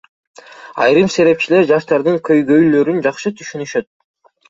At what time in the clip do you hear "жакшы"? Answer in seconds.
3.09-3.37